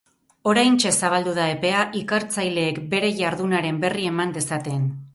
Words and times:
Oraintxe 0.51 0.93
zabaldu 1.01 1.35
da 1.41 1.45
epea 1.57 1.85
ikertzaileek 2.01 2.83
beren 2.97 3.17
jardunaren 3.23 3.81
berri 3.89 4.13
eman 4.17 4.39
dezaten. 4.41 4.95